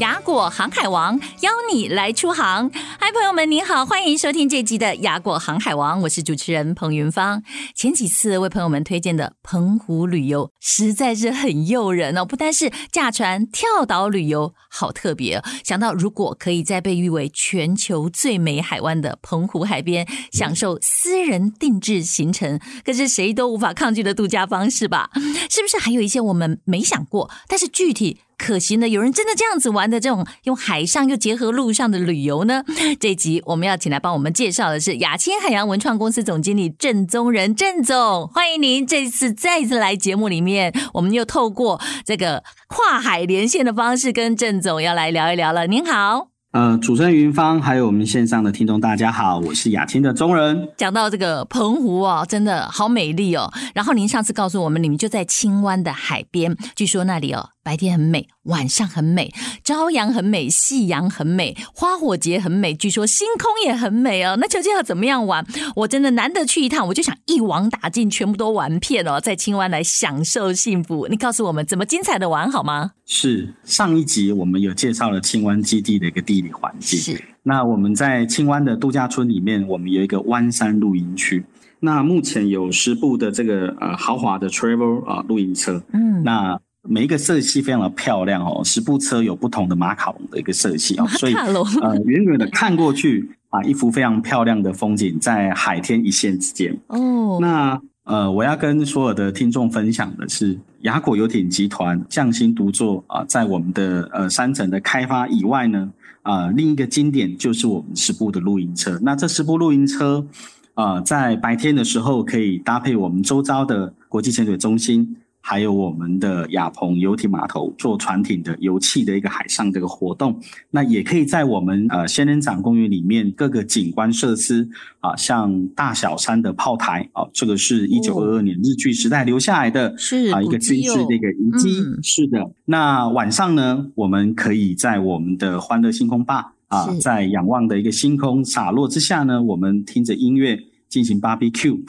[0.00, 7.42] 雅果航海王邀你来出航，嗨，朋友们，您好，欢迎收听这集的雅果航海王，我是主持人彭云芳。
[7.74, 15.42] 前几次为朋友们推荐的澎湖旅游实在是很诱人哦，不单是驾船跳岛旅游，好特别。
[15.62, 25.10] 想到如果可以在被誉为全球最美海湾的澎湖海边享受私人定制行程，可是谁都无法抗拒的度假方式吧？
[25.50, 32.64] 是不是还有一些我们没想过，但是具体可行的，有人真的这样子玩的这种用海上又结合路上的旅游呢？
[32.98, 45.66] 这一集我们要请来帮我们介绍的是雅青海洋文创公司总经理郑宗仁郑总，欢迎您这次再一次来节目里面，我们又透过这个跨海连线的方式跟郑总要来聊一聊了。
[45.66, 46.28] 您好。
[46.52, 50.68] 呃，主持人云芳，还有我们线上的听众，大家好，我是雅青的宗人。
[50.76, 53.52] 讲到这个澎湖哦，真的好美丽哦。
[53.72, 57.50] 然后您上次告诉我们，你们就在青湾的海边，据说那里哦。
[57.70, 59.32] 白天很美，晚上很美，
[59.62, 64.36] 朝阳很美，夕阳很美，花火节很美，据说星空也很美哦。
[64.40, 65.46] 那究竟要怎么样玩？
[65.76, 71.06] 我真的难得去一趟，我就想一网打尽，全部都玩遍哦，在青湾来享受幸福。
[71.08, 72.90] 你告诉我们怎么精彩的玩好吗？
[73.06, 76.98] 是上一集我们有介绍了青湾基地的一个地理环境。
[76.98, 81.44] 是，那我们在青湾的度假村里面，我们有一个湾山露营区。
[81.78, 85.80] 那目前有十部的这个呃豪华的 travel 啊、呃、露营车。
[85.92, 86.60] 嗯，那。
[86.88, 97.38] 每一个色系非常的漂亮哦，十部车有不同的马卡龙的一个色系哦，所以呃远远的看过去啊，一幅非常漂亮的风景在海天一线之间哦。
[97.40, 105.90] 那呃，我要跟所有的听众分享的是，雅果游艇集团匠心独作啊，在我们的呃三层的开发以外呢，
[106.22, 108.98] 啊另一个经典就是我们十部的露营车。
[109.02, 110.26] 那这十部露营车
[110.74, 115.16] 啊，在白天的时候可以搭配我们周遭的国际潜水中心。
[115.40, 120.38] 还有我们的亚鹏游艇码头做船艇的游憩的一个海上这个活动，
[120.70, 124.68] 那也可以在我们呃仙人掌公园里面各个景观设施
[125.00, 132.50] 啊，像大小山的炮台啊，这个是一九二二年日据时代留下来的，是啊一个军事的一个遗迹，是的。
[132.66, 141.80] 那晚上呢，我们可以在我们的欢乐星空吧啊，在仰望的一个星空洒落之下呢，我们听着音乐进行 barbecue。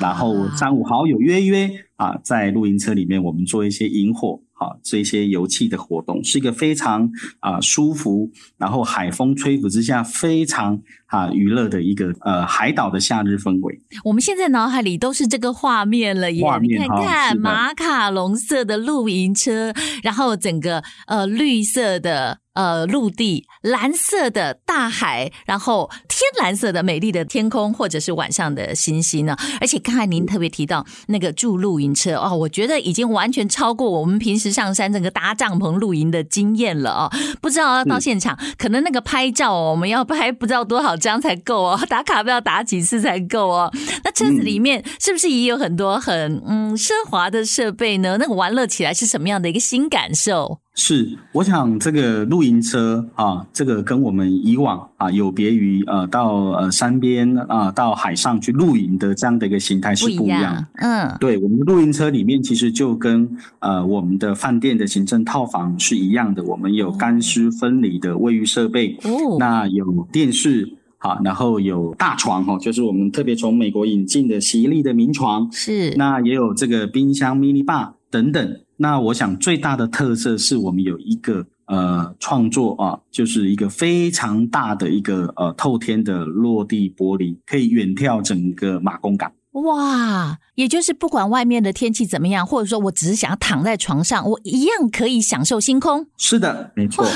[0.00, 13.80] 然后三五好友约约啊，在露营车里面，我们做一些萤火，好，这些游憩的活动，是一个非常啊舒服，然后海风吹拂之下，非常啊娱乐的一个呃海岛的夏日氛围。
[14.04, 19.72] 我们现在脑海里都是这个画面了耶，画面你看看马卡龙色的露营车，
[20.02, 22.38] 然后整个呃绿色的。
[22.54, 29.36] 呃，陆地蓝色的大海，然后天蓝色的美丽的天空，或者是晚上的星星呢？
[29.60, 37.12] 而且刚才您特别提到那个住露营车哦，我觉得已经完全超过我们平时上山这个搭帐篷露营的经验了哦。
[37.40, 43.72] 不知道要到现场，可能那个拍照哦，我们要拍不知道多少张才够哦，打卡不知道打几次才够哦。
[44.02, 48.16] 那车子里面是不是也有很多很嗯奢华的设备呢？
[48.18, 50.58] 那个玩乐起来是什么样的一个新感受？
[50.80, 60.64] 是，我想这个露营车啊，这个跟我们以往啊有别于呃到呃山边啊到海上去露营的这样的一个形态是不一样。
[60.76, 63.28] 嗯，对，我们的露营车里面其实就跟
[63.58, 78.60] 呃我们的饭店的行政套房是一样的，我们有干湿分离的卫浴设备，哦，那有电视，好，然后有大床哈，就是我们特别从美国引进的洗衣力的名床，是，那也有这个冰箱、mini bar 等等。
[78.80, 89.32] 那我想最大的特色是我们有一个呃创作啊，就是一个非常大的一个呃透天的落地玻璃，可以远眺整个马公港。
[89.62, 96.06] 哇，也就是不管外面的天气怎么样，或者说我只是想要躺在床上，我一样可以享受星空。
[96.16, 97.06] 是的，没错。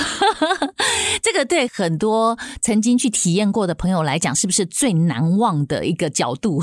[1.23, 6.63] 这个对很多曾经去体验过的朋友来讲，是不是最难忘的一个角度？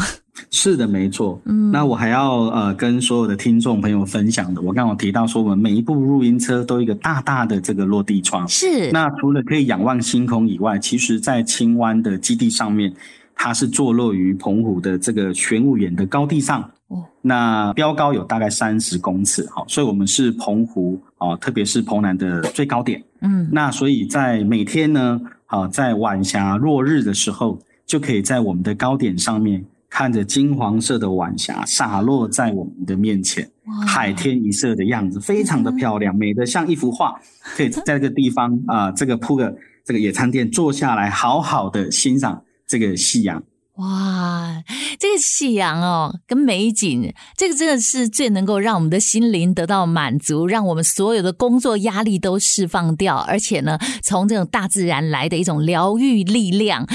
[0.51, 1.39] 是的，没错。
[1.45, 8.47] 嗯，那我还要呃跟所有的听众朋友分享的，我刚刚提到说，我们每一部露营车都有一个大大的这个落地窗。
[8.47, 8.89] 是。
[8.91, 12.93] 那除了可以仰望星空以外，其实在青湾的基地上面，
[13.41, 16.61] 它是坐落于澎湖的这个玄武岩的高地上。
[16.89, 17.05] 哦。
[17.21, 23.01] 那标高有大概三十公尺，好，所以我们是澎湖哦，特别是澎南的最高点。
[23.21, 33.49] 嗯，那所以在每天呢，好，在晚霞落日的时候，就可以在我们的高点上面看着金黄色的晚霞洒落在我们的面前，
[33.87, 37.17] 海天一色的样子，非常的漂亮，美得像一幅画。
[37.55, 39.55] 可以在这个地方啊、呃，这个铺个
[39.85, 43.43] 这个野餐垫，坐下来好好的欣赏这个夕阳。
[43.77, 44.61] 哇，
[44.99, 56.85] 这个夕阳哦，跟美景，这个真的是最能够让我们的心灵得到满足，让我们所有的工作压力都释放掉，而且呢，从这种大自然来的一种疗愈力量。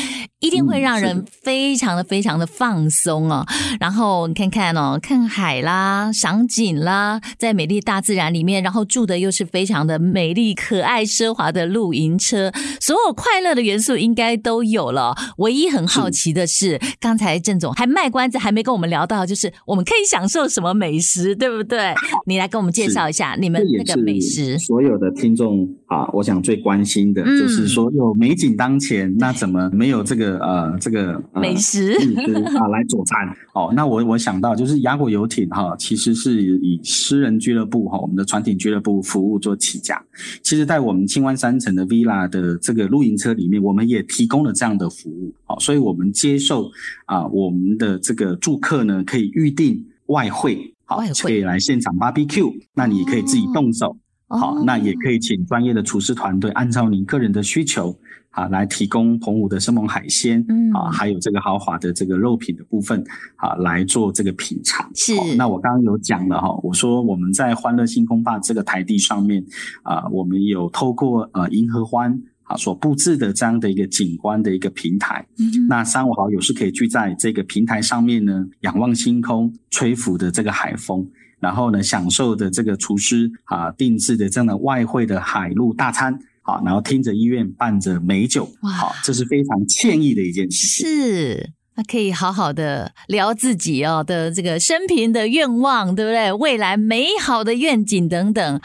[0.44, 3.46] 一定会让人非常的非常的放松哦，
[3.81, 15.17] 然后你看看哦，看海啦，赏景啦，在美丽大自然里面，然后住的又是非常的美丽、可爱、奢华的露营车，所有快乐的元素应该都有了。
[15.38, 21.94] 唯一很好奇的是，刚才郑总还卖关子，还没跟我们聊到，就是我们可以享受什么美食，对不对？
[22.29, 24.58] 你来跟我们介绍一下你们那个美食。
[24.58, 30.34] 所有的听众啊，我想最关心的就是说，有美景当前，嗯、那怎么没有这个？
[30.39, 33.73] 呃，这个、呃、美食啊， 来佐餐哦。
[33.75, 40.03] 那我我想到就是雅果游艇哈，其实是以私人俱乐部哈，我们的船艇俱乐部服务做起家。
[40.43, 45.33] 其实，在我们青湾山城的 Villa 的这个露营车里面，我们也提供了这样的服务。
[45.45, 46.71] 好，所以我们接受
[47.07, 53.97] 啊，我们的这个住客呢，可以预定外汇，好，可以来现场 barbecue，那你可以自己动手。
[54.27, 57.95] 好，那也可以请专业的厨师团队，按照您个人的需求，
[58.35, 63.03] 啊，来提供澎湖的生猛海鲜，嗯，啊，还有这个豪华的这个肉品的部分，
[63.37, 64.91] 啊，来做这个品尝。
[64.95, 69.45] 是，那我刚刚有讲了哈，我说我们在欢乐星空坝这个台地上面，
[69.85, 81.09] 啊，我们有透过呃银河欢啊所布置的这样的一个景观的一个平台，嗯，那三五好友是可以聚在这个平台上面呢，仰望星空，吹拂的这个海风。
[81.41, 90.87] 然后呢，享受的这个厨师啊定制的这样的外汇的海陆大餐，好，然后听着音乐，伴着美酒，哇，好，这是非常惬意的一件事情。
[90.87, 96.31] 是，那可以好好的聊自己哦的这个生平的愿望，对不对？
[96.35, 98.61] 未来美好的愿景等等。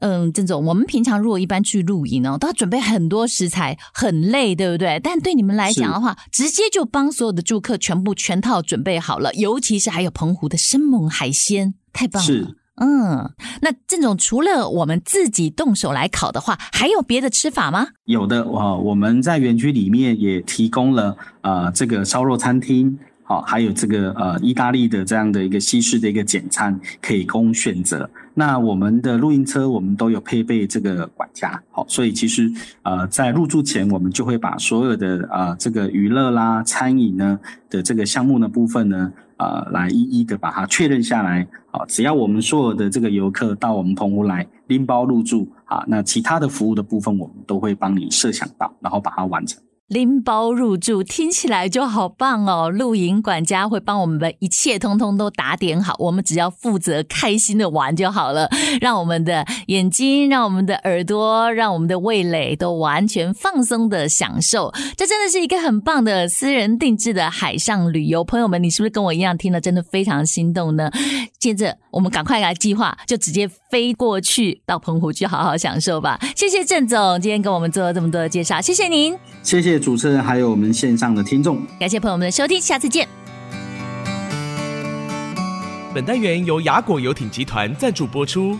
[0.00, 5.00] 嗯，郑总，我们平常如果一般去露营哦，都要准备很多食材，很累，对不对？
[5.02, 12.26] 但对你们来讲的话，直接就帮所有的住客全部全套准备好了，尤其是还有澎湖的生猛海鲜，太棒了。
[12.28, 13.30] 是，嗯，
[13.60, 17.88] 那郑总除了我们自己动手来烤的话，还有别的吃法吗？
[18.04, 22.98] 有的，我，我们在园区里面也提供了呃这个烧肉餐厅。
[23.24, 28.08] 好，还有这个呃，意大利的这样的一个西式的一个简餐可以供选择。
[28.38, 31.60] 那我们的露营车，我们都有配备这个管家。
[31.72, 32.48] 好，所以其实
[32.82, 37.36] 呃，在入住前，我们就会把所有的呃这个娱乐啦、餐饮呢
[37.68, 41.44] 的这个项目的部分呢，呃，来一一的把它确认下来。
[41.72, 49.60] 好，只要我们所有的这个游客到我们澎湖来拎包入住啊，那其他的服务的部分，我们都会帮你设想到，然后把它完成。
[49.88, 52.68] 拎包入住听起来就好棒哦！
[52.68, 58.50] 露营管家会帮我们的一切通通都打点好，我们只要负责开心的玩就好了。
[58.82, 64.70] 让我们的眼睛、让我们的耳朵、让我们的味蕾都完全放松的享受。
[64.94, 68.22] 这真的是一个很棒的私人定制的海上旅游。
[68.22, 70.90] 朋友们，你是不是跟我一样听了真的非常心动呢？
[71.38, 76.20] 接着我们赶快来计划，就直接飞过去到澎湖去好好享受吧。
[76.36, 79.77] 谢谢郑总今天跟我们做了这么多的介绍，谢谢您，谢谢。
[79.78, 83.08] 主持人还有我们线上的听众，感谢朋友们的收听，下次见。
[85.94, 88.58] 本单元由雅果游艇集团赞助播出。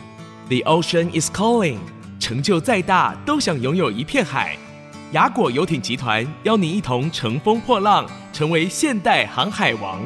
[0.49, 1.77] The ocean is calling，
[2.19, 4.57] 成就再大都想拥有一片海。
[5.13, 10.01] 雅果游艇集团邀您一同乘风破浪，成为现代航海王。